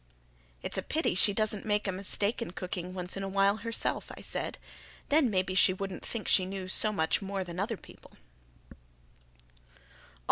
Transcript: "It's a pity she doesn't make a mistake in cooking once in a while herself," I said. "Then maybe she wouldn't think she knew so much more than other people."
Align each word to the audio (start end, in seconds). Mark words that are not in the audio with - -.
"It's 0.63 0.79
a 0.79 0.81
pity 0.81 1.13
she 1.13 1.31
doesn't 1.31 1.63
make 1.63 1.87
a 1.87 1.91
mistake 1.91 2.41
in 2.41 2.53
cooking 2.53 2.95
once 2.95 3.15
in 3.15 3.21
a 3.21 3.29
while 3.29 3.57
herself," 3.57 4.11
I 4.17 4.21
said. 4.21 4.57
"Then 5.09 5.29
maybe 5.29 5.53
she 5.53 5.73
wouldn't 5.75 6.03
think 6.03 6.27
she 6.27 6.47
knew 6.47 6.67
so 6.67 6.91
much 6.91 7.21
more 7.21 7.43
than 7.43 7.59
other 7.59 7.77
people." 7.77 8.13